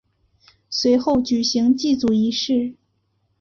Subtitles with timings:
[0.67, 2.73] 随后举行祭祖仪式。